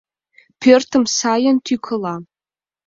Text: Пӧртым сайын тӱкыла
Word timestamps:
Пӧртым 0.61 1.03
сайын 1.17 1.57
тӱкыла 1.65 2.15